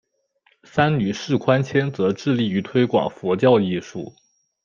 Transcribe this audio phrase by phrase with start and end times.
[0.63, 4.15] 三女释宽谦则致力于推广佛教艺术。